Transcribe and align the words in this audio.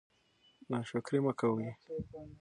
ناشکري 0.71 1.19
مه 1.25 1.31
کوئ. 1.39 1.65